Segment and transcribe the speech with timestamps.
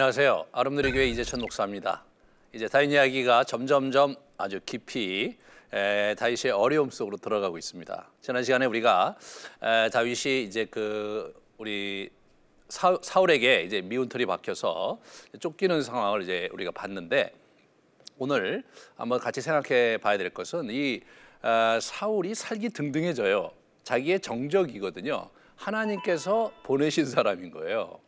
[0.00, 0.46] 안녕하세요.
[0.52, 2.02] 아름드리 교회 이재천 목사입니다.
[2.54, 5.36] 이제 다윗 이야기가 점점점 아주 깊이
[5.74, 8.10] 에, 다윗의 어려움 속으로 들어가고 있습니다.
[8.22, 9.18] 지난 시간에 우리가
[9.62, 12.08] 에, 다윗이 이제 그 우리
[12.70, 15.02] 사, 사울에게 이제 미운 털이 박혀서
[15.38, 17.34] 쫓기는 상황을 이제 우리가 봤는데
[18.16, 18.64] 오늘
[18.96, 21.02] 한번 같이 생각해 봐야 될 것은 이
[21.42, 23.50] 어, 사울이 살기 등등해져요.
[23.82, 25.28] 자기의 정적이거든요.
[25.56, 28.00] 하나님께서 보내신 사람인 거예요.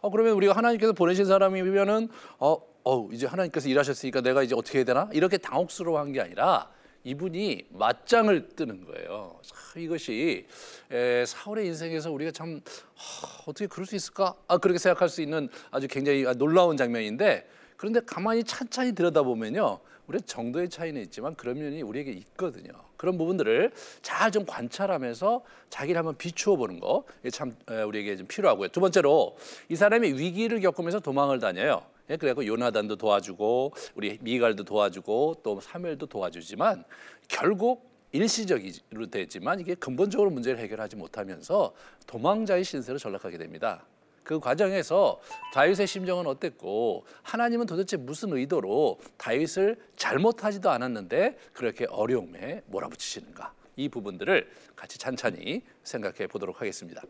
[0.00, 4.84] 어 그러면 우리가 하나님께서 보내신 사람이면은 어, 어 이제 하나님께서 일하셨으니까 내가 이제 어떻게 해야
[4.84, 6.70] 되나 이렇게 당혹스러워한 게 아니라
[7.04, 9.40] 이분이 맞짱을 뜨는 거예요.
[9.42, 10.46] 참 이것이
[10.90, 12.60] 에, 사울의 인생에서 우리가 참
[12.94, 14.34] 하, 어떻게 그럴 수 있을까?
[14.46, 19.78] 아 그렇게 생각할 수 있는 아주 굉장히 놀라운 장면인데 그런데 가만히 찬찬히 들여다보면요.
[20.08, 22.72] 우리 정도의 차이는 있지만 그런 면이 우리에게 있거든요.
[22.96, 27.56] 그런 부분들을 잘 좀 관찰하면서 자기를 한번 비추어 보는 거참
[27.86, 28.68] 우리에게 좀 필요하고요.
[28.68, 29.36] 두 번째로
[29.68, 31.82] 이 사람이 위기를 겪으면서 도망을 다녀요.
[32.10, 36.84] 예, 그래고 요나단도 도와주고 우리 미갈도 도와주고 또 사무엘도 도와주지만
[37.26, 41.74] 결국 일시적으로 되지만 이게 근본적으로 문제를 해결하지 못하면서
[42.06, 43.84] 도망자의 신세로 전락하게 됩니다.
[44.28, 45.18] 그 과정에서
[45.54, 54.46] 다윗의 심정은 어땠고 하나님은 도대체 무슨 의도로 다윗을 잘못하지도 않았는데 그렇게 어려움에 몰아붙이시는가 이 부분들을
[54.76, 57.00] 같이 찬찬히 생각해 보도록 하겠습니다.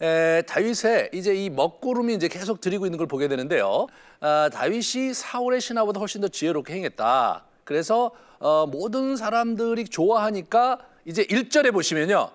[0.00, 3.88] 에, 다윗의 이제 이 먹구름이 이제 계속 드리고 있는 걸 보게 되는데요.
[4.20, 7.44] 아, 다윗이 사울의 신하보다 훨씬 더 지혜롭게 행했다.
[7.64, 12.30] 그래서 어, 모든 사람들이 좋아하니까 이제 1절에 보시면요.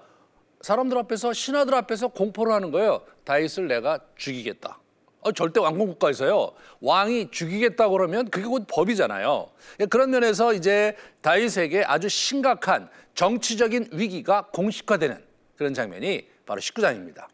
[0.61, 3.01] 사람들 앞에서 신하들 앞에서 공포를 하는 거예요.
[3.23, 4.79] 다윗을 내가 죽이겠다.
[5.21, 9.49] 어, 절대 왕국 국가에서요 왕이 죽이겠다 그러면 그게 곧 법이잖아요.
[9.81, 15.23] 예, 그런 면에서 이제 다윗에게 아주 심각한 정치적인 위기가 공식화되는
[15.57, 17.27] 그런 장면이 바로 19장입니다.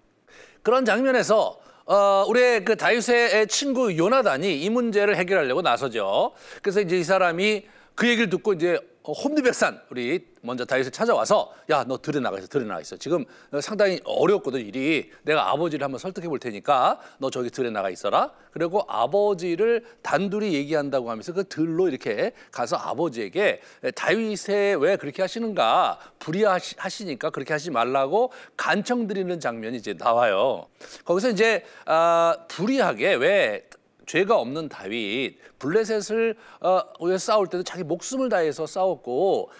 [0.63, 6.33] 그런 장면에서 어, 우리 그 다윗의 친구 요나단이 이 문제를 해결하려고 나서죠.
[6.61, 7.65] 그래서 이제 이 사람이
[7.95, 8.77] 그 얘기를 듣고 이제
[9.13, 12.97] 홈리백산 우리 먼저 다윗을 찾아와서 야 너 들에 나가 있어 들에 나가 있어.
[12.97, 13.23] 지금
[13.61, 15.11] 상당히 어렵거든 일이.
[15.23, 18.31] 내가 아버지를 한번 설득해 볼 테니까 너 저기 들에 나가 있어라.
[18.51, 23.61] 그리고 아버지를 단둘이 얘기한다고 하면서 그 들로 이렇게 가서 아버지에게
[23.95, 25.99] 다윗에 왜 그렇게 하시는가?
[26.19, 30.67] 불의하시니까 그렇게 하지 말라고 간청 드리는 장면이 이제 나와요.
[31.05, 33.69] 거기서 이제 아, 불의하게 왜
[34.07, 39.51] 죄가 없는 다윗 블레셋을 어, 위해 싸울 때도 자기 목숨을 다해서 싸웠고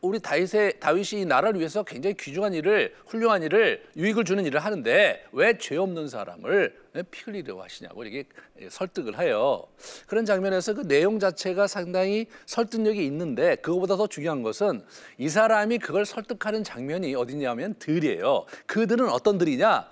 [0.00, 5.24] 우리 다윗의 다윗이 이 나라를 위해서 굉장히 귀중한 일을 훌륭한 일을 유익을 주는 일을 하는데
[5.32, 6.74] 왜 죄 없는 사람을
[7.10, 8.28] 피 흘리려고 하시냐고 이렇게
[8.68, 9.64] 설득을 해요.
[10.06, 14.82] 그런 장면에서 그 내용 자체가 상당히 설득력이 있는데 그거보다 더 중요한 것은
[15.18, 18.46] 이 사람이 그걸 설득하는 장면이 어디냐면 들이에요.
[18.66, 19.88] 그들은 어떤 들이냐?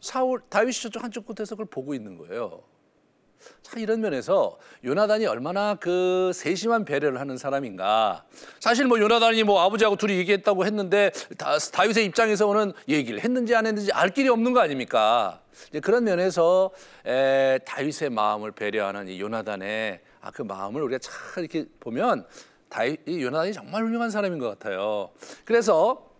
[0.00, 2.62] 사울 다윗이 저쪽 한쪽 끝에서 그걸 보고 있는 거예요.
[3.62, 8.24] 참 이런 면에서 요나단이 얼마나 그 세심한 배려를 하는 사람인가.
[8.60, 13.92] 사실 뭐 요나단이 뭐 아버지하고 둘이 얘기했다고 했는데 다, 다윗의 입장에서는 얘기를 했는지 안 했는지
[13.92, 15.40] 알 길이 없는 거 아닙니까?
[15.82, 16.70] 그런 면에서
[17.06, 22.26] 에, 다윗의 마음을 배려하는 이 요나단의 아, 그 마음을 우리가 참 이렇게 보면
[22.68, 25.10] 다윗, 이 요나단이 정말 훌륭한 사람인 것 같아요.
[25.44, 26.10] 그래서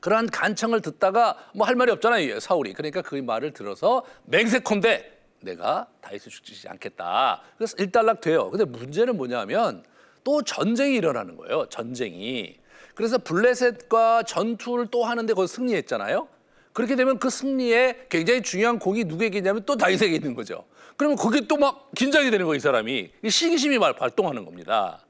[0.00, 6.30] 그러한 간청을 듣다가 뭐 할 말이 없잖아요 사울이 그러니까 그 말을 들어서 맹세컨대 내가 다윗을
[6.30, 7.42] 죽이지 않겠다.
[7.56, 8.50] 그래서 일단락 돼요.
[8.50, 9.84] 근데 문제는 뭐냐면
[10.24, 11.66] 또 전쟁이 일어나는 거예요.
[11.68, 12.58] 전쟁이.
[12.94, 16.28] 그래서 블레셋과 전투를 또 하는데 거기서 승리했잖아요.
[16.72, 20.64] 그렇게 되면 그 승리에 굉장히 중요한 공이 누구에게 있냐면 또 다윗에게 있는 거죠.
[20.96, 23.10] 그러면 거기 또막 긴장이 되는 거예요, 이 사람이.
[23.28, 25.04] 시기심이 발동하는 겁니다.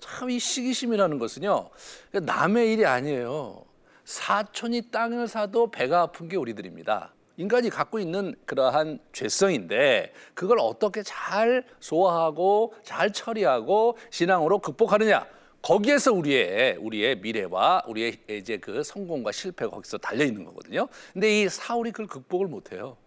[0.00, 1.70] 참 이 시기심이라는 것은요,
[2.12, 3.64] 남의 일이 아니에요.
[4.04, 7.13] 사촌이 땅을 사도 배가 아픈 게 우리들입니다.
[7.36, 15.26] 인간이 갖고 있는 그러한 죄성인데 그걸 어떻게 잘 소화하고 잘 처리하고 신앙으로 극복하느냐
[15.62, 20.88] 거기에서 우리의 우리의 미래와 우리의 이제 그 성공과 실패가 거기서 달려 있는 거거든요.
[21.12, 22.98] 근데 이 사울이 그걸 극복을 못 해요.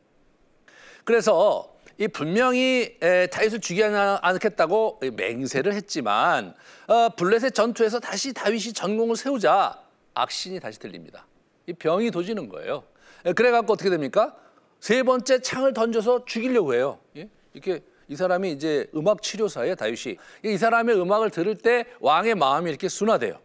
[1.04, 2.98] 그래서 이 분명히
[3.32, 6.54] 다윗을 죽이지 않겠다고 맹세를 했지만
[6.88, 9.80] 어, 블레셋 전투에서 다시 다윗이 전공을 세우자
[10.14, 11.26] 악신이 다시 들립니다.
[11.68, 12.84] 이 병이 도지는 거예요.
[13.28, 14.36] 예, 그래갖고 어떻게 됩니까?
[14.80, 17.00] 세 번째 창을 던져서 죽이려고 해요.
[17.18, 17.30] 예?
[17.54, 20.16] 이렇게 이 사람이 이제 음악 치료사예요, 다윗이.
[20.46, 23.40] 이 사람의 음악을 들을 때 왕의 마음이 이렇게 순화돼요.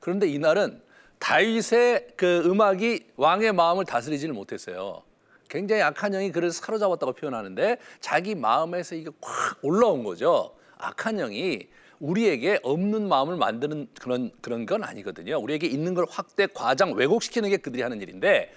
[0.00, 0.82] 그런데 이날은
[1.20, 5.02] 다윗의 그 음악이 왕의 마음을 다스리지를 못했어요.
[5.48, 10.56] 굉장히 악한 영이 그를 사로잡았다고 표현하는데 자기 마음에서 이게 확 올라온 거죠.
[10.78, 11.68] 악한 영이
[12.00, 15.38] 우리에게 없는 마음을 만드는 그런 그런 건 아니거든요.
[15.38, 18.50] 우리에게 있는 걸 확대, 과장, 왜곡시키는 게 그들이 하는 일인데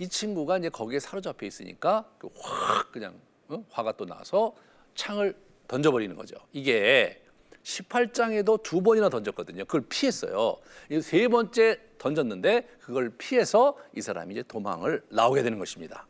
[0.00, 3.62] 이 친구가 이제 거기에 사로잡혀 있으니까 그확 그냥 어?
[3.68, 4.54] 화가 또 나서
[4.94, 5.36] 창을
[5.68, 6.36] 던져버리는 거죠.
[6.54, 7.22] 이게
[7.62, 9.66] 18장에도 두 번이나 던졌거든요.
[9.66, 10.56] 그걸 피했어요.
[10.88, 16.06] 이세 번째 던졌는데 그걸 피해서 이 사람이 이제 도망을 나오게 되는 것입니다.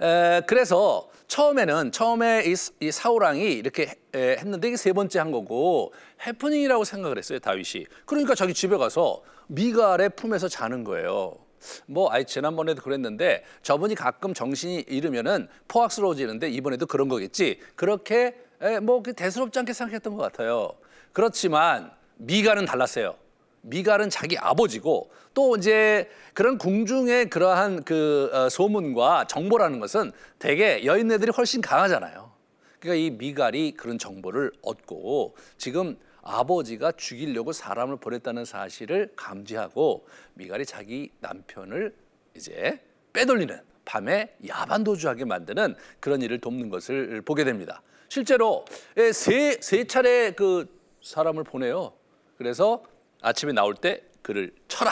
[0.00, 5.92] 에, 그래서 처음에는 처음에 이, 이 사우랑이 이렇게 에, 했는데 이게 세 번째 한 거고
[6.26, 7.84] 해프닝이라고 생각을 했어요 다윗이.
[8.06, 11.45] 그러니까 자기 집에 가서 미갈의 품에서 자는 거예요.
[11.86, 17.60] 뭐 아이 지난번에도 그랬는데 저분이 가끔 정신이 잃으면은 포악스러워지는데 이번에도 그런 거겠지.
[17.74, 20.72] 그렇게 에, 뭐그 대수롭지 않게 생각했던 것 같아요.
[21.12, 23.16] 그렇지만 미갈은 달랐어요.
[23.62, 31.32] 미갈은 자기 아버지고 또 이제 그런 궁중의 그러한 그 어, 소문과 정보라는 것은 대개 여인네들이
[31.36, 32.30] 훨씬 강하잖아요.
[32.78, 41.12] 그러니까 이 미갈이 그런 정보를 얻고 지금 아버지가 죽이려고 사람을 보냈다는 사실을 감지하고 미갈이 자기
[41.20, 41.94] 남편을
[42.34, 42.80] 이제
[43.12, 47.82] 빼돌리는 밤에 야반도주하게 만드는 그런 일을 돕는 것을 보게 됩니다.
[48.08, 48.64] 실제로
[49.12, 50.66] 세, 세 차례 그
[51.00, 51.92] 사람을 보내요.
[52.36, 52.82] 그래서
[53.22, 54.90] 아침에 나올 때 그를 쳐라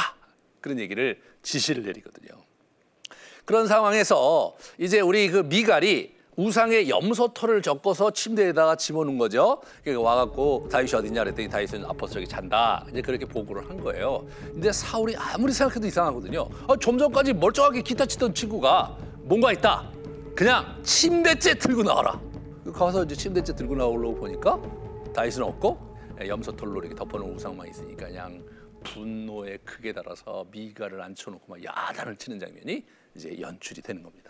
[0.60, 2.40] 그런 얘기를 지시를 내리거든요.
[3.44, 9.60] 그런 상황에서 이제 우리 그 미갈이 우상의 염소털을 적어서 침대에다가 집어넣은 거죠.
[9.82, 12.84] 그러니까 와갖고 다윗이 어딨냐 그랬더니 다윗은 아파서 저기 잔다.
[12.90, 14.26] 이제 그렇게 보고를 한 거예요.
[14.52, 16.48] 근데 사울이 아무리 생각해도 이상하거든요.
[16.68, 19.90] 아, 좀 전까지 멀쩡하게 기타 치던 친구가 뭔가 있다.
[20.34, 22.20] 그냥 침대째 들고 나와라.
[22.72, 24.60] 가서 이제 침대째 들고 나오려고 보니까
[25.14, 28.42] 다윗은 없고 예, 염소털로 이렇게 덮어놓은 우상만 있으니까 그냥
[28.82, 32.84] 분노에 크게 달아서 미가를 앉혀놓고 막 야단을 치는 장면이
[33.14, 34.23] 이제 연출이 되는 겁니다.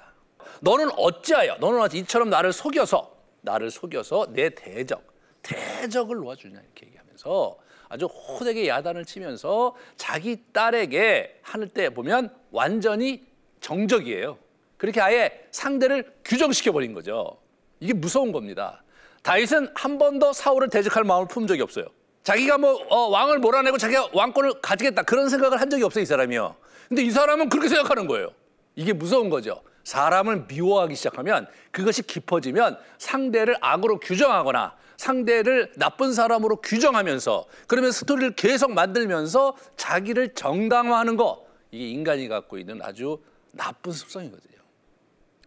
[0.61, 5.03] 너는 어찌하여 너는 어찌 이처럼 나를 속여서 나를 속여서 내 대적
[5.43, 7.59] 대적을 놓아주냐 이렇게 얘기하면서
[7.89, 13.27] 아주 호되게 야단을 치면서 자기 딸에게 하늘 때 보면 완전히
[13.61, 14.39] 정적이에요.
[14.77, 17.39] 그렇게 아예 상대를 규정시켜 버린 거죠.
[17.81, 18.83] 이게 무서운 겁니다.
[19.23, 21.87] 다윗은 한 번도 사울을 대적할 마음을 품 적이 없어요.
[22.23, 26.57] 자기가 뭐 어, 왕을 몰아내고 자기가 왕권을 가지겠다 그런 생각을 한 적이 없어요 이 사람이요.
[26.89, 28.31] 근데 이 사람은 그렇게 생각하는 거예요.
[28.77, 29.63] 이게 무서운 거죠.
[29.85, 38.73] 사람을 미워하기 시작하면 그것이 깊어지면 상대를 악으로 규정하거나 상대를 나쁜 사람으로 규정하면서 그러면 스토리를 계속
[38.73, 43.21] 만들면서 자기를 정당화하는 거 이게 인간이 갖고 있는 아주
[43.53, 44.59] 나쁜 습성이거든요.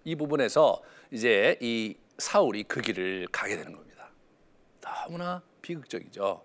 [0.04, 0.82] 이 부분에서
[1.12, 4.10] 이제 이 사울이 그 길을 가게 되는 겁니다.
[4.82, 6.44] 너무나 비극적이죠.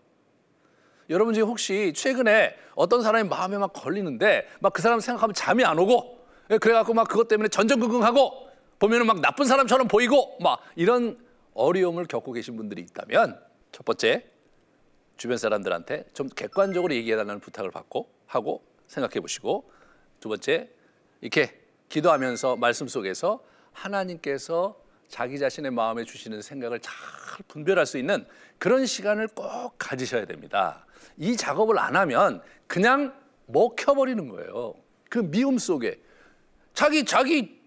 [1.11, 5.79] 여러분 지금 혹시 최근에 어떤 사람이 마음에 막 걸리는데 막 그 사람 생각하면 잠이 안
[5.79, 6.22] 오고 예,
[6.58, 11.19] 그래갖고 막 그것 때문에 전전긍긍하고 보면은 막 나쁜 사람처럼 보이고 막 이런
[11.54, 13.40] 어려움을 겪고 계신 분들이 있다면
[13.70, 14.26] 첫 번째
[15.16, 19.70] 주변 사람들한테 좀 객관적으로 얘기해달라는 부탁을 받고 하고 생각해 보시고
[20.20, 20.69] 두 번째
[21.20, 26.93] 이렇게 기도하면서 말씀 속에서 하나님께서 자기 자신의 마음에 주시는 생각을 잘
[27.49, 28.26] 분별할 수 있는
[28.58, 30.87] 그런 시간을 꼭 가지셔야 됩니다.
[31.19, 33.14] 이 작업을 안 하면 그냥
[33.46, 34.75] 먹혀버리는 거예요.
[35.10, 36.00] 그 미움 속에
[36.75, 37.61] 자기 자기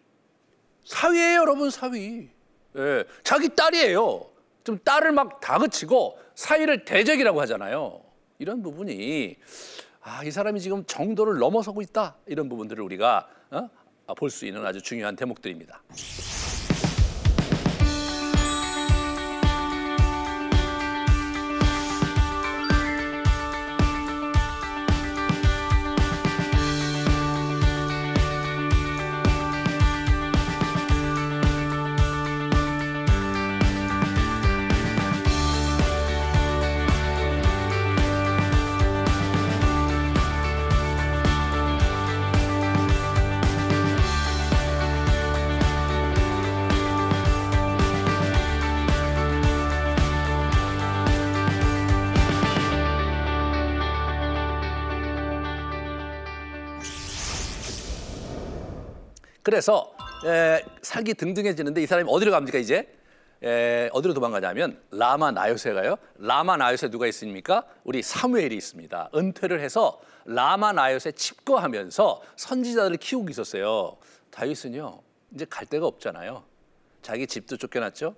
[0.86, 2.30] 사위예요, 여러분 사위.
[2.78, 4.30] 예, 자기 딸이에요.
[4.64, 8.02] 좀 딸을 막 다그치고 사위를 대적이라고 하잖아요.
[8.40, 9.38] 이런 부분이
[10.02, 12.16] 아, 이 사람이 지금 정도를 넘어서고 있다.
[12.28, 13.69] 이런 부분들을 우리가 어?
[14.16, 15.81] 볼수 있는 아주 중요한 대목들입니다.
[59.45, 62.92] 그래서 에, 살기 등등해지는데 이 사람이 어디로 갑니까 이제?
[63.44, 65.97] 에, 어디로 도망가냐면 라마 나요세 가요.
[66.18, 67.64] 라마 나요세 누가 있습니까?
[67.83, 69.11] 우리 사무엘이 있습니다.
[69.14, 73.97] 은퇴를 해서 라마 나요세 칩거하면서 선지자들을 키우고 있었어요.
[74.31, 74.99] 다윗은요
[75.35, 76.44] 이제 갈 데가 없잖아요.
[77.04, 78.16] 자기 집도 쫓겨났죠.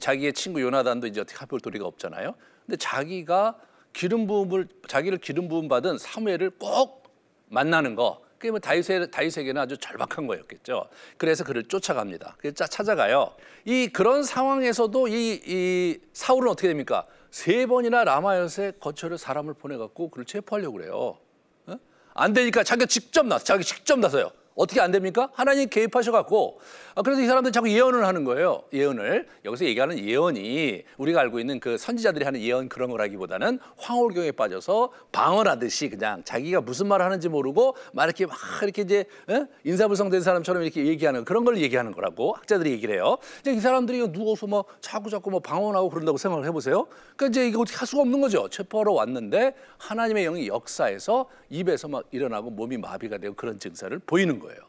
[0.00, 2.34] 자기의 친구 요나단도 이제 어떻게 합볼 도리가 없잖아요.
[2.66, 3.58] 근데 자기가
[3.94, 7.10] 기름 부음을 자기를 기름 부음 받은 사무엘을 꼭
[7.46, 10.88] 만나는 거 그게 뭐 다윗의, 다윗에게는 아주 절박한 거였겠죠.
[11.16, 12.36] 그래서 그를 쫓아갑니다.
[12.38, 13.34] 그래서 찾아가요.
[13.64, 17.04] 이 그런 상황에서도 이, 이 사울은 어떻게 됩니까?
[17.32, 21.18] 세 번이나 라마요세 거처를 사람을 보내갖고 그를 체포하려고 그래요.
[21.66, 21.78] 어?
[22.14, 24.30] 안 되니까 자기가 직접 나서 자기 직접 나서요.
[24.58, 25.30] 어떻게 안 됩니까?
[25.34, 26.58] 하나님 개입하셔갖고
[26.96, 28.64] 아, 그래서 이 사람들이 자꾸 예언을 하는 거예요.
[28.72, 34.90] 예언을 여기서 얘기하는 예언이 우리가 알고 있는 그 선지자들이 하는 예언 그런 거라기보다는 황홀경에 빠져서
[35.12, 39.46] 방언하듯이 그냥 자기가 무슨 말을 하는지 모르고 막 이렇게 막 이렇게 이제 에?
[39.62, 43.18] 인사불성된 사람처럼 이렇게 얘기하는 그런 걸 얘기하는 거라고 학자들이 얘기를 해요.
[43.40, 46.88] 이제 이 사람들이 누워서 뭐 자꾸 자꾸 뭐 방언하고 그런다고 생각을 해보세요.
[47.14, 48.48] 그러니까 이제 이거 어떻게 할 수가 없는 거죠.
[48.48, 54.60] 체포하러 왔는데 하나님의 영이 역사에서 입에서 막 일어나고 몸이 마비가 되고 그런 증세를 보이는 거예요.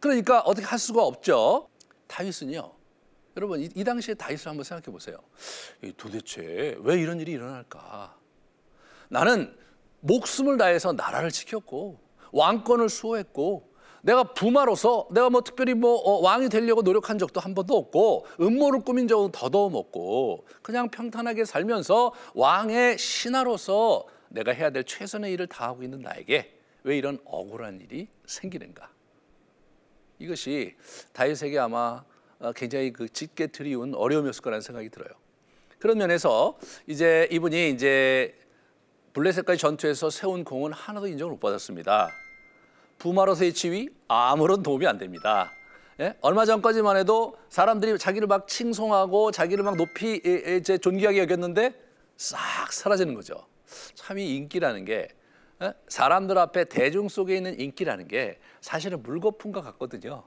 [0.00, 1.68] 그러니까 어떻게 할 수가 없죠.
[2.06, 2.72] 다윗은요.
[3.36, 5.18] 여러분 이, 이 당시에 다윗을 한번 생각해 보세요.
[5.96, 8.16] 도대체 왜 이런 일이 일어날까?
[9.08, 9.56] 나는
[10.00, 12.00] 목숨을 다해서 나라를 지켰고
[12.32, 13.68] 왕권을 수호했고
[14.02, 18.80] 내가 부마로서 내가 뭐 특별히 뭐 어, 왕이 되려고 노력한 적도 한 번도 없고 음모를
[18.80, 25.82] 꾸민 적은 더더욱 없고 그냥 평탄하게 살면서 왕의 신하로서 내가 해야 될 최선의 일을 다하고
[25.82, 26.54] 있는 나에게
[26.84, 28.90] 왜 이런 억울한 일이 생기는가?
[30.18, 30.76] 이것이
[31.12, 32.04] 다윗에게 아마
[32.40, 35.10] 어, 굉장히 그 짙게 드리운 어려움이었을 거라는 생각이 들어요.
[35.78, 38.36] 그런 면에서 이제 이분이 이제
[39.12, 42.10] 블레셋까지 전투에서 세운 공은 하나도 인정을 못 받았습니다.
[42.98, 45.50] 부마로서의 지위 아무런 도움이 안 됩니다.
[46.00, 46.14] 예?
[46.20, 51.74] 얼마 전까지만 해도 사람들이 자기를 막 칭송하고 자기를 막 높이 이제 존귀하게 여겼는데
[52.16, 53.46] 싹 사라지는 거죠.
[53.94, 55.08] 참 이 인기라는 게
[55.62, 55.72] 예?
[55.88, 60.22] 사람들 앞에 대중 속에 있는 인기라는 게 사실은 물거품과 같거든요.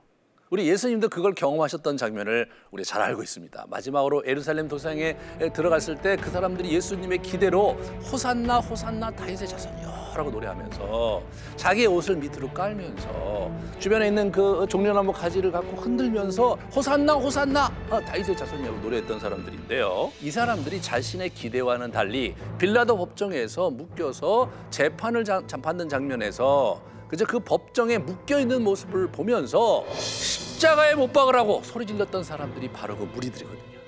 [0.50, 3.68] 우리 예수님도 그걸 경험하셨던 장면을 우리 잘 알고 있습니다.
[3.70, 5.16] 마지막으로 에루살렘 도상에
[5.54, 7.72] 들어갔을 때 그 사람들이 예수님의 기대로
[8.12, 11.24] 호산나 호산나 다윗의 자손이요 라고 노래하면서
[11.56, 18.36] 자기의 옷을 밑으로 깔면서 주변에 있는 그 종려나무 가지를 갖고 흔들면서 호산나 호산나 아, 다윗의
[18.36, 20.12] 자손이라고 노래했던 사람들인데요.
[20.22, 25.24] 이 사람들이 자신의 기대와는 달리 빌라도 법정에서 묶여서 재판을
[25.62, 32.72] 받는 장면에서 그저 그 법정에 묶여 있는 모습을 보면서 십자가에 못 박으라고 소리 질렀던 사람들이
[32.72, 33.80] 바로 그 무리들이거든요.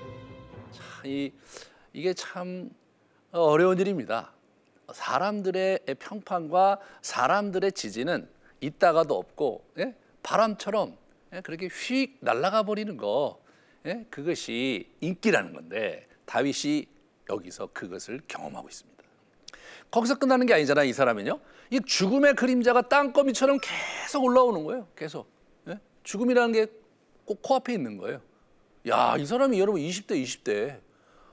[0.72, 1.32] 참, 이,
[1.92, 2.68] 이게 참
[3.30, 4.32] 어려운 일입니다.
[4.92, 8.28] 사람들의 평판과 사람들의 지지는
[8.60, 9.94] 있다가도 없고 예?
[10.22, 10.96] 바람처럼
[11.32, 11.40] 예?
[11.40, 13.40] 그렇게 휙 날아가 버리는 거
[13.86, 14.06] 예?
[14.10, 16.86] 그것이 인기라는 건데 다윗이
[17.30, 19.02] 여기서 그것을 경험하고 있습니다.
[19.90, 20.86] 거기서 끝나는 게 아니잖아요.
[20.86, 21.40] 이 사람은요.
[21.70, 24.88] 이 죽음의 그림자가 땅거미처럼 계속 올라오는 거예요.
[24.96, 25.30] 계속.
[25.68, 25.78] 예?
[26.02, 26.84] 죽음이라는 게
[27.24, 28.20] 꼭 코앞에 있는 거예요.
[28.88, 30.78] 야, 이 사람이 여러분 20대, 20대.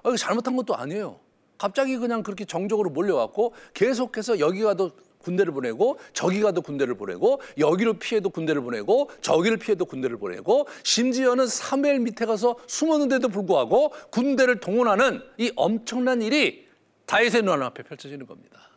[0.03, 1.19] 아, 이거 잘못한 것도 아니에요.
[1.61, 4.89] 갑자기 그냥 그렇게 정적으로 몰려왔고 계속해서 여기 가도
[5.19, 11.45] 군대를 보내고 저기 가도 군대를 보내고 여기를 피해도 군대를 보내고 저기를 피해도 군대를 보내고 심지어는
[11.45, 16.67] 사무엘 밑에 가서 숨었는데도 불구하고 군대를 동원하는 이 엄청난 일이
[17.05, 18.70] 다윗의 눈앞에 펼쳐지는 겁니다.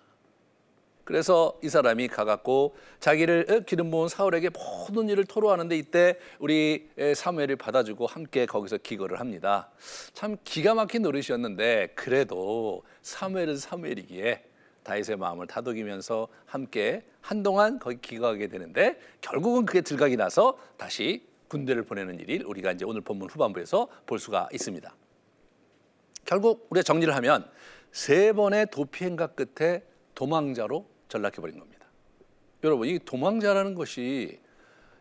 [1.04, 8.06] 그래서 이 사람이 가갖고 자기를 기름 부은 사울에게 모든 일을 토로하는데 이때 우리 사무엘을 받아주고
[8.06, 9.70] 함께 거기서 기거를 합니다.
[10.14, 14.44] 참 기가 막힌 노릇이었는데 그래도 사무엘은 사무엘이기에
[14.82, 22.20] 다윗의 마음을 다독이면서 함께 한동안 거기 기거하게 되는데 결국은 그게 들각이 나서 다시 군대를 보내는
[22.20, 24.94] 일이 우리가 이제 오늘 본문 후반부에서 볼 수가 있습니다.
[26.24, 27.48] 결국 우리가 정리를 하면
[27.92, 29.82] 세 번의 도피 행각 끝에
[30.14, 31.86] 도망자로 전락해 버린 겁니다.
[32.64, 34.40] 여러분 이 도망자라는 것이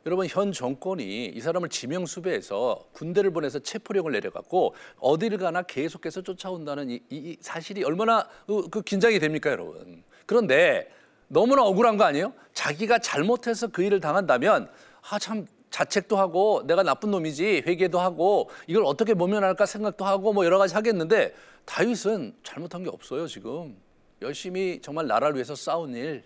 [0.06, 6.90] 여러분 현 정권이 이 사람을 지명 수배해서 군대를 보내서 체포령을 내려갖고 어디를 가나 계속해서 쫓아온다는
[6.90, 10.04] 이, 이 사실이 얼마나 그, 그 긴장이 됩니까, 여러분?
[10.26, 10.92] 그런데
[11.30, 12.34] 너무나 억울한 거 아니에요?
[12.54, 14.70] 자기가 잘못해서 그 일을 당한다면
[15.10, 20.46] 아 참 자책도 하고 내가 나쁜 놈이지 회개도 하고 이걸 어떻게 모면할까 생각도 하고 뭐
[20.46, 21.34] 여러 가지 하겠는데
[21.66, 23.76] 다윗은 잘못한 게 없어요 지금
[24.24, 26.24] 열심히 정말 나라를 위해서 싸운 일,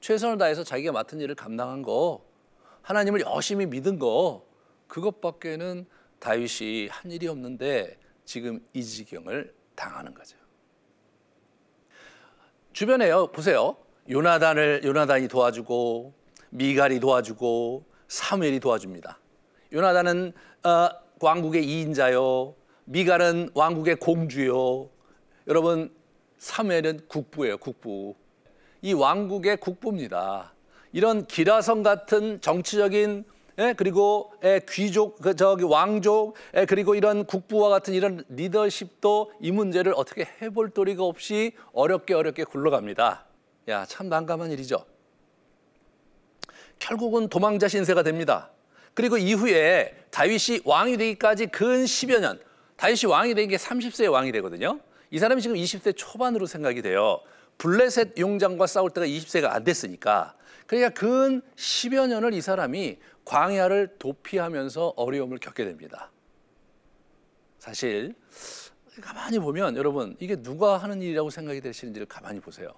[0.00, 2.24] 최선을 다해서 자기가 맡은 일을 감당한 거,
[2.82, 4.46] 하나님을 열심히 믿은 거,
[4.86, 5.86] 그것밖에는
[6.20, 10.36] 다윗이 한 일이 없는데 지금 이 지경을 당하는 거죠.
[12.72, 13.76] 주변에요, 보세요.
[14.08, 16.14] 요나단을 요나단이 도와주고
[16.50, 19.18] 미갈이 도와주고 사무엘이 도와줍니다.
[19.72, 20.32] 요나단은
[20.64, 20.88] 어,
[21.20, 22.54] 왕국의 2인자요.
[22.84, 24.90] 미갈은 왕국의 공주요.
[25.46, 25.94] 여러분
[26.38, 28.14] 사무엘은 국부예요, 국부.
[28.82, 30.52] 이 왕국의 국부입니다.
[30.92, 33.24] 이런 기라성 같은 정치적인
[33.58, 39.52] 예, 그리고 예, 귀족, 그 저기 왕족, 예, 그리고 이런 국부와 같은 이런 리더십도 이
[39.52, 43.24] 문제를 어떻게 해볼 도리가 없이 어렵게 어렵게 굴러갑니다.
[43.68, 44.84] 야, 참 난감한 일이죠.
[46.80, 48.50] 결국은 도망자 신세가 됩니다.
[48.92, 52.40] 그리고 이후에 다윗이 왕이 되기까지 근 10여 년,
[52.76, 54.80] 다윗이 왕이 된 게 30세에 왕이 되거든요.
[55.10, 57.20] 이 사람이 지금 20대 초반으로 생각이 돼요.
[57.58, 60.34] 블레셋 용장과 싸울 때가 20세가 안 됐으니까
[60.66, 66.10] 그러니까 근 10여 년을 이 사람이 광야를 도피하면서 어려움을 겪게 됩니다.
[67.58, 68.14] 사실
[69.00, 72.72] 가만히 보면 여러분 이게 누가 하는 일이라고 생각이 되시는지를 가만히 보세요.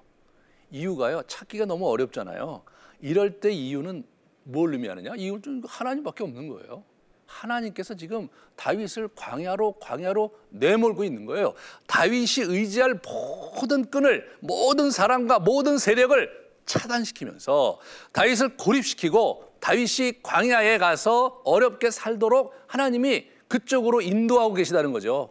[0.71, 2.63] 이유가요 찾기가 너무 어렵잖아요.
[3.01, 4.05] 이럴 때 이유는
[4.45, 5.15] 뭘 의미하느냐?
[5.17, 6.85] 이유는 하나님밖에 없는 거예요.
[7.27, 11.55] 하나님께서 지금 다윗을 광야로 광야로 내몰고 있는 거예요.
[11.87, 17.79] 다윗이 의지할 모든 끈을 모든 사람과 모든 세력을 차단시키면서
[18.13, 25.31] 다윗을 고립시키고 다윗이 광야에 가서 어렵게 살도록 하나님이 그쪽으로 인도하고 계시다는 거죠.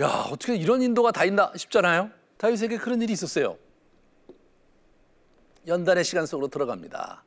[0.00, 2.10] 야, 어떻게 이런 인도가 다 있나 싶잖아요.
[2.36, 3.56] 다윗에게 그런 일이 있었어요.
[5.66, 7.24] 연단의 시간 속으로 들어갑니다.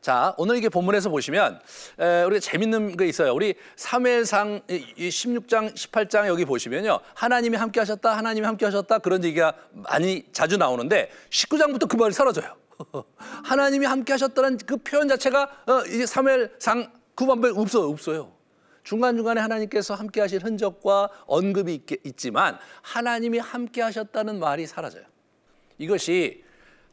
[0.00, 1.60] 자, 오늘 이게 본문에서 보시면
[1.98, 3.34] 에, 우리가 재밌는 게 있어요.
[3.34, 7.00] 우리 사무엘상 16장, 18장 여기 보시면요.
[7.14, 12.56] 하나님이 함께 하셨다, 하나님이 함께 하셨다 그런 얘기가 많이 자주 나오는데 19장부터 그 말이 사라져요.
[13.44, 17.88] 하나님이 함께 하셨다는 그 표현 자체가 어, 이 사무엘상 9반부에 없어요.
[17.88, 18.32] 없어요.
[18.84, 25.04] 중간중간에 하나님께서 함께 하신 흔적과 언급이 있, 있지만 하나님이 함께 하셨다는 말이 사라져요.
[25.76, 26.42] 이것이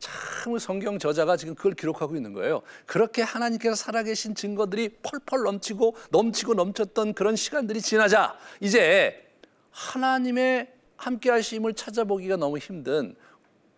[0.06, 2.62] 참 성경 저자가 지금 그걸 기록하고 있는 거예요.
[2.86, 9.28] 그렇게 하나님께서 살아계신 증거들이 펄펄 넘치고 넘치고 넘쳤던 그런 시간들이 지나자 이제
[9.72, 13.16] 하나님의 함께 하심을 찾아보기가 너무 힘든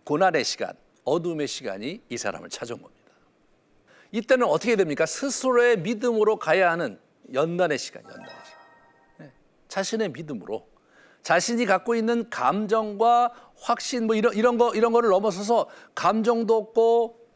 [0.04, 0.74] 고난의 시간,
[1.06, 3.02] 어둠의 시간이 이 사람을 찾아온 겁니다.
[4.12, 5.06] 이때는 어떻게 됩니까?
[5.06, 7.00] 스스로의 믿음으로 가야 하는
[7.34, 8.60] 연단의 시간, 연단의 시간.
[9.20, 9.32] 네.
[9.70, 10.68] 자신의 믿음으로
[11.24, 17.28] 자신이 갖고 있는 감정과 확신 뭐 이런 이런 거 이런 거를 넘어서서 감정도 없고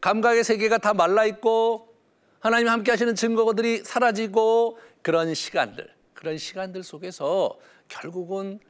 [0.00, 1.94] 감각의 세계가 다 말라 있고
[2.40, 7.58] 하나님 함께 하시는 증거들이 사라지고 그런 시간들 그런 시간들 속에서
[7.88, 8.60] 결국은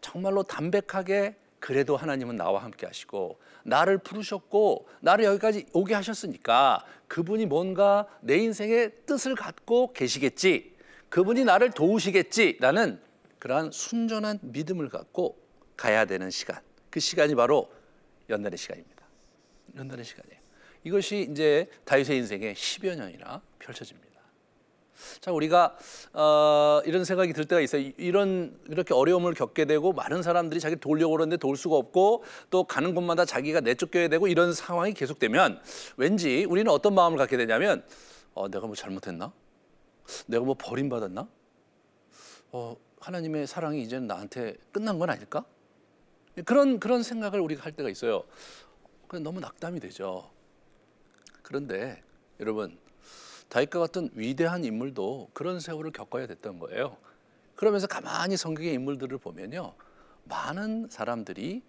[0.00, 8.06] 정말로 담백하게 그래도 하나님은 나와 함께 하시고 나를 부르셨고 나를 여기까지 오게 하셨으니까 그분이 뭔가
[8.20, 10.76] 내 인생의 뜻을 갖고 계시겠지
[11.08, 13.00] 그분이 나를 도우시겠지라는
[13.38, 15.47] 그러한 순전한 믿음을 갖고
[15.78, 16.60] 가야 되는 시간.
[16.90, 17.70] 그 시간이 바로
[18.28, 19.06] 연단의 시간입니다.
[19.76, 20.38] 연단의 시간이에요.
[20.84, 24.08] 이것이 이제 다윗의 인생에 10여 년이나 펼쳐집니다.
[25.20, 25.76] 자, 우리가
[26.12, 27.90] 어, 이런 생각이 들 때가 있어요.
[27.96, 32.94] 이런 이렇게 어려움을 겪게 되고 많은 사람들이 자기 돌려고 그러는데 도울 수가 없고 또 가는
[32.94, 35.60] 곳마다 자기가 내쫓겨야 되고 이런 상황이 계속되면
[35.96, 37.84] 왠지 우리는 어떤 마음을 갖게 되냐면
[38.34, 39.32] 어, 내가 뭐 잘못했나?
[40.26, 41.28] 내가 뭐 버림받았나?
[42.50, 45.44] 어, 하나님의 사랑이 이제 나한테 끝난 건 아닐까?
[46.44, 48.24] 그런 그런 생각을 우리가 할 때가 있어요.
[49.06, 50.30] 그 너무 낙담이 되죠.
[51.42, 52.02] 그런데
[52.40, 52.78] 여러분
[53.48, 56.96] 다윗과 같은 위대한 인물도 그런 세월을 겪어야 됐던 거예요.
[57.56, 59.74] 그러면서 가만히 성경의 인물들을 보면요.
[60.24, 61.62] 많은 사람들이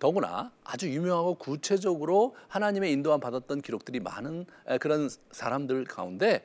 [0.00, 4.44] 더구나 아주 유명하고 구체적으로 하나님의 인도함 받았던 기록들이 많은
[4.80, 6.44] 그런 사람들 가운데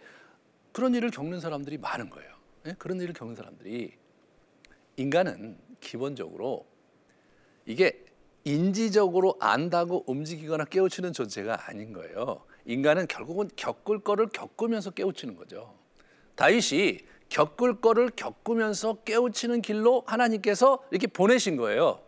[0.71, 2.31] 그런 일을 겪는 사람들이 많은 거예요.
[2.67, 2.75] 예?
[2.77, 3.97] 그런 일을 겪는 사람들이
[4.97, 6.67] 인간은 기본적으로
[7.69, 8.03] 이게
[8.45, 12.41] 인지적으로 안다고 움직이거나 깨우치는 존재가 아닌 거예요.
[12.65, 15.75] 인간은 결국은 겪을 거를 겪으면서 깨우치는 거죠.
[16.33, 16.97] 다윗이
[17.29, 22.01] 겪을 거를 겪으면서 깨우치는 길로 하나님께서 이렇게 보내신 거예요.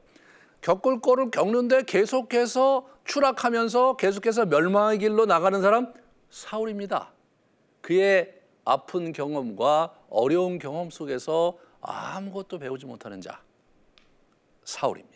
[0.62, 5.94] 겪을 거를 겪는데 계속해서 추락하면서 계속해서 멸망의 길로 나가는 사람
[6.32, 7.14] 사울입니다.
[7.82, 8.34] 그의
[8.66, 13.44] 아픈 경험과 어려운 경험 속에서 아무것도 배우지 못하는 자
[14.64, 15.11] 사울입니다.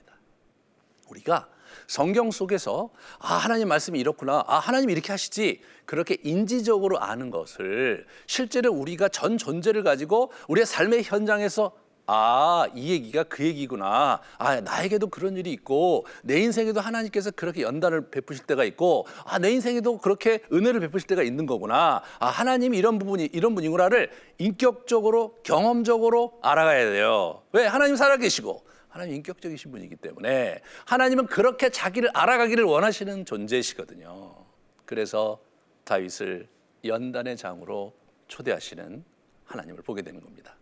[1.10, 1.48] 우리가
[1.88, 2.90] 성경 속에서
[3.20, 9.38] 아 하나님 말씀이 이렇구나 아 하나님 이렇게 하시지 그렇게 인지적으로 아는 것을 실제로 우리가 전
[9.38, 11.74] 존재를 가지고 우리의 삶의 현장에서
[12.08, 14.20] 아, 이 얘기가 그 얘기구나.
[14.38, 19.50] 아, 나에게도 그런 일이 있고, 내 인생에도 하나님께서 그렇게 연단을 베푸실 때가 있고, 아, 내
[19.52, 22.04] 인생에도 그렇게 은혜를 베푸실 때가 있는 거구나.
[22.20, 27.42] 아, 하나님이 이런 부분이, 이런 분이구나를 인격적으로, 경험적으로 알아가야 돼요.
[27.54, 27.66] 왜?
[27.66, 28.64] 하나님 살아계시고,
[28.96, 34.34] 하나님 인격적이신 분이기 때문에, 하나님은 그렇게 자기를 알아가기를 원하시는 존재시거든요.
[34.86, 35.42] 그래서
[35.84, 36.48] 다윗을
[36.86, 37.94] 연단의 장으로
[38.30, 39.04] 초대하시는
[39.44, 40.56] 하나님을 보게 되는 겁니다.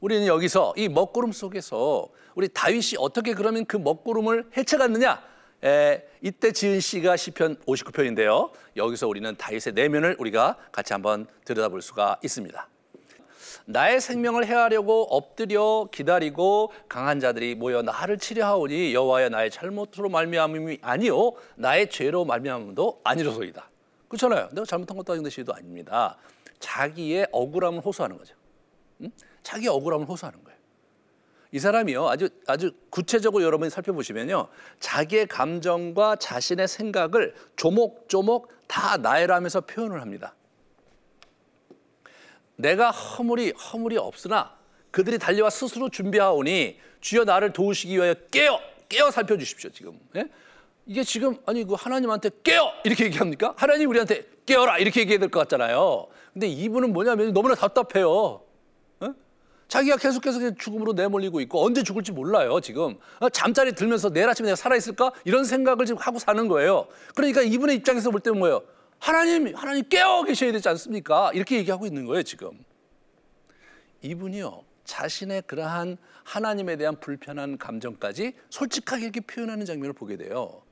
[0.00, 5.22] 우리는 여기서 이 먹구름 속에서 우리 다윗이 어떻게 그러면 그 먹구름을 헤쳐갔느냐?
[5.62, 8.50] 에, 이때 지은 시가 시편 59편인데요.
[8.74, 12.69] 여기서 우리는 다윗의 내면을 우리가 같이 한번 들여다볼 수가 있습니다.
[13.66, 21.32] 나의 생명을 해하려고 엎드려 기다리고 강한 자들이 모여 나를 치려하오니 여호와여 나의 잘못으로 말미암음이 아니요
[21.56, 23.68] 나의 죄로 말미암음도 아니로소이다.
[24.08, 24.48] 그렇잖아요.
[24.52, 26.16] 내가 잘못한 것도 아닌데 시도 아닙니다.
[26.58, 28.34] 자기의 억울함을 호소하는 거죠.
[29.02, 29.10] 응?
[29.42, 30.58] 자기 억울함을 호소하는 거예요.
[31.52, 40.00] 이 사람이요 아주 아주 구체적으로 여러분이 살펴보시면요 자기의 감정과 자신의 생각을 조목조목 다 나열하면서 표현을
[40.00, 40.34] 합니다.
[42.60, 44.52] 내가 허물이 허물이 없으나
[44.90, 50.26] 그들이 달려와 스스로 준비하오니 주여 나를 도우시기 위하여 깨어 깨어 살펴 주십시오 지금 예?
[50.86, 53.54] 이게 지금 아니 그 하나님한테 깨어 이렇게 얘기합니까?
[53.56, 56.08] 하나님 우리한테 깨어라 이렇게 얘기해야 될 것 같잖아요.
[56.32, 58.42] 근데 이분은 뭐냐면 너무나 답답해요.
[59.04, 59.08] 예?
[59.68, 64.56] 자기가 계속해서 죽음으로 내몰리고 있고 언제 죽을지 몰라요 지금 어, 잠자리 들면서 내일 아침에 내가
[64.56, 68.62] 살아 있을까 이런 생각을 지금 하고 사는 거예요 그러니까 이분의 입장에서 볼 때는 뭐예요
[69.00, 72.50] 하나님 하나님 깨어 계셔야 되지 않습니까 이렇게 얘기하고 있는 거예요 지금
[74.02, 80.62] 이분이요 자신의 그러한 하나님에 대한 불편한 감정까지 솔직하게 이렇게 표현하는 장면을 보게 돼요.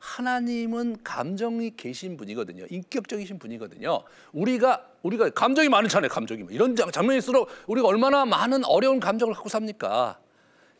[0.00, 2.66] 하나님은 감정이 계신 분이거든요.
[2.68, 4.02] 인격적이신 분이거든요.
[4.32, 6.08] 우리가 우리가 감정이 많잖아요.
[6.08, 10.18] 감정이 이런 장면일수록 우리가 얼마나 많은 어려운 감정을 갖고 삽니까?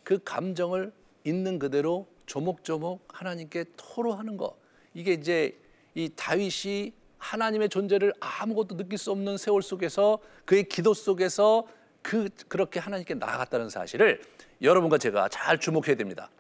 [0.02, 0.92] 그 감정을
[1.24, 4.56] 있는 그대로 조목조목 하나님께 토로하는 거.
[4.94, 5.56] 이게 이제
[6.00, 11.66] 이 다윗이 하나님의 존재를 아무것도 느낄 수 없는 세월 속에서 그의 기도 속에서
[12.00, 14.22] 그 그렇게 하나님께 나아갔다는 사실을
[14.62, 16.30] 여러분과 제가 잘 주목해야 됩니다.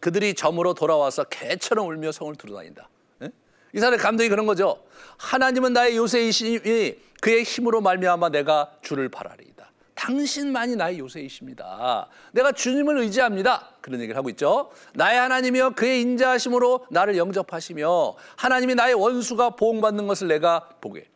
[0.00, 2.88] 그들이 점으로 돌아와서 개처럼 울며 성을 두루다닌다.
[3.22, 3.30] 예?
[3.74, 4.82] 이 사람의 감동이 그런 거죠.
[5.18, 9.59] 하나님은 나의 요새이시니 그의 힘으로 말미암아 내가 주를 바라리이다.
[10.00, 12.08] 당신만이 나의 요새이십니다.
[12.32, 13.68] 내가 주님을 의지합니다.
[13.82, 14.70] 그런 얘기를 하고 있죠.
[14.94, 21.06] 나의 하나님이여 그의 인자하심으로 나를 영접하시며 하나님이 나의 원수가 보응받는 것을 내가 보게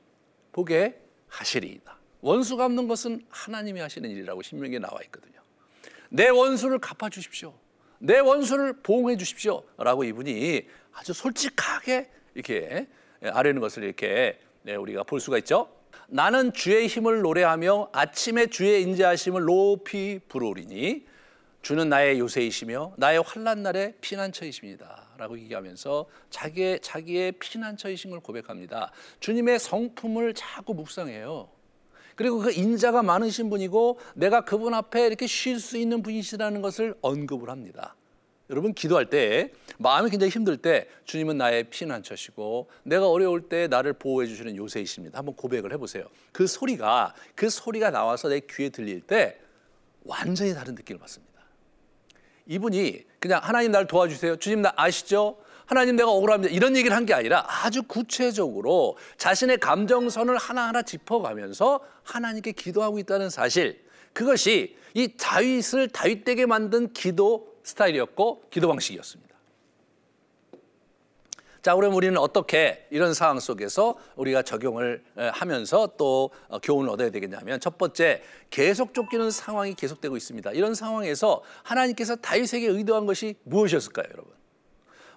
[0.52, 1.98] 보게 하시리이다.
[2.20, 5.40] 원수 갚는 것은 하나님이 하시는 일이라고 신명기에 나와 있거든요.
[6.10, 7.54] 내 원수를 갚아 주십시오.
[7.98, 9.62] 내 원수를 보응해 주십시오.
[9.78, 12.86] 라고 이분이 아주 솔직하게 이렇게
[13.22, 15.70] 아뢰는 것을 이렇게 네, 우리가 볼 수가 있죠.
[16.08, 21.06] 나는 주의 힘을 노래하며 아침에 주의 인자하심을 높이 부르리니
[21.62, 25.08] 주는 나의 요새이시며 나의 환란 날의 피난처이십니다.
[25.16, 28.92] 라고 얘기하면서 자기의 자기의 피난처이신 걸 고백합니다.
[29.20, 31.48] 주님의 성품을 자꾸 묵상해요.
[32.16, 37.48] 그리고 그 인자가 많으신 분이고 내가 그분 앞에 이렇게 쉴 수 있는 분이시라는 것을 언급을
[37.48, 37.96] 합니다.
[38.50, 44.26] 여러분 기도할 때 마음이 굉장히 힘들 때 주님은 나의 피난처시고 내가 어려울 때 나를 보호해
[44.26, 45.18] 주시는 요새이십니다.
[45.18, 46.04] 한번 고백을 해보세요.
[46.32, 49.38] 그 소리가 그 소리가 나와서 내 귀에 들릴 때
[50.04, 51.32] 완전히 다른 느낌을 받습니다.
[52.46, 54.36] 이분이 그냥 하나님 나를 도와주세요.
[54.36, 55.38] 주님 나 아시죠?
[55.64, 56.52] 하나님 내가 억울합니다.
[56.52, 63.82] 이런 얘기를 한 게 아니라 아주 구체적으로 자신의 감정선을 하나하나 짚어가면서 하나님께 기도하고 있다는 사실.
[64.12, 69.34] 그것이 이 다윗을 다윗되게 만든 기도 스타일이었고 기도 방식이었습니다.
[71.64, 77.58] 자, 그럼 우리는 어떻게 이런 상황 속에서 우리가 적용을 하면서 또 어, 교훈을 얻어야 되겠냐면
[77.58, 80.52] 첫 번째, 계속 쫓기는 상황이 계속되고 있습니다.
[80.52, 84.34] 이런 상황에서 하나님께서 다윗에게 의도한 것이 무엇이었을까요, 여러분?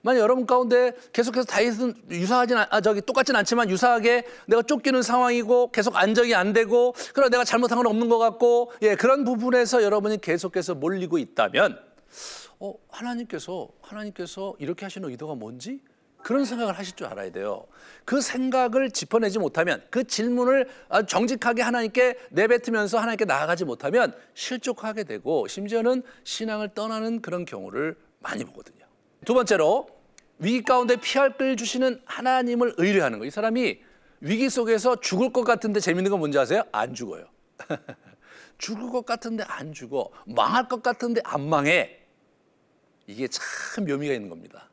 [0.04, 5.98] 만약 여러분 가운데 계속해서 다윗은 유사하진 아 저기 똑같진 않지만 유사하게 내가 쫓기는 상황이고 계속
[5.98, 10.76] 안정이 안 되고 그러나 내가 잘못한 건 없는 것 같고 예 그런 부분에서 여러분이 계속해서
[10.76, 11.87] 몰리고 있다면
[12.60, 15.82] 어 하나님께서 하나님께서 이렇게 하시는 의도가 뭔지
[16.24, 17.67] 그런 생각을 하실 줄 알아야 돼요.
[18.04, 20.67] 그 생각을 짚어내지 못하면 그 질문을
[21.08, 28.86] 정직하게 하나님께 내뱉으면서 하나님께 나아가지 못하면 실족하게 되고 심지어는 신앙을 떠나는 그런 경우를 많이 보거든요.
[29.26, 29.88] 두 번째로
[30.39, 33.26] 위기 가운데 피할 길 주시는 하나님을 의뢰하는 거.
[33.26, 33.80] 이 사람이
[34.20, 36.63] 위기 속에서 죽을 것 같은데 재밌는 건 뭔지 아세요?
[36.72, 37.26] 안 죽어요.
[38.58, 40.10] 죽을 것 같은데 안 죽어.
[40.26, 42.00] 망할 것 같은데 안 망해.
[43.06, 44.70] 이게 참 묘미가 있는 겁니다.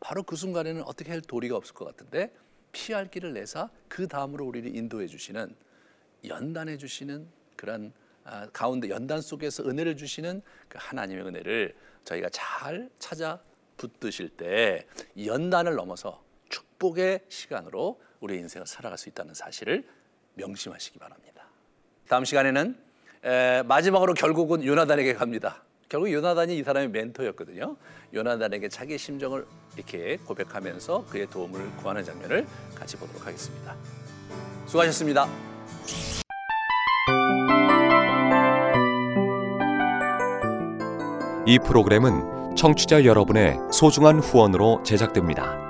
[0.00, 2.32] 바로 그 순간에는 어떻게 할 도리가 없을 것 같은데
[2.72, 5.54] 피할 길을 내사 그 다음으로 우리를 인도해 주시는
[6.24, 7.92] 연단해 주시는 그런
[8.24, 13.40] 아, 가운데 연단 속에서 은혜를 주시는 그 하나님의 은혜를 저희가 잘 찾아
[13.76, 14.86] 붙드실 때
[15.24, 19.88] 연단을 넘어서 축복의 시간으로 우리 인생을 살아갈 수 있다는 사실을
[20.34, 21.46] 명심하시기 바랍니다.
[22.08, 22.89] 다음 시간에는
[23.24, 25.62] 에, 마지막으로 결국은 요나단에게 갑니다.
[25.88, 27.76] 결국 요나단이 이 사람의 멘토였거든요.
[28.14, 29.44] 요나단에게 자기 심정을
[29.76, 33.74] 이렇게 고백하면서 그의 도움을 구하는 장면을 같이 보도록 하겠습니다.
[34.66, 35.26] 수고하셨습니다.
[41.46, 45.69] 이 프로그램은 청취자 여러분의 소중한 후원으로 제작됩니다.